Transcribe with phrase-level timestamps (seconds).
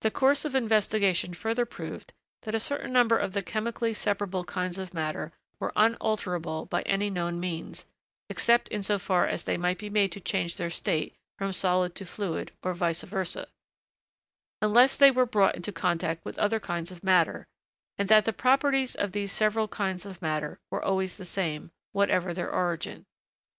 [0.00, 2.14] The course of investigation further proved
[2.44, 7.10] that a certain number of the chemically separable kinds of matter were unalterable by any
[7.10, 7.84] known means
[8.30, 11.94] (except in so far as they might be made to change their state from solid
[11.96, 13.44] to fluid, or vice versâ),
[14.62, 17.46] unless they were brought into contact with other kinds of matter,
[17.98, 22.32] and that the properties of these several kinds of matter were always the same, whatever
[22.32, 23.04] their origin.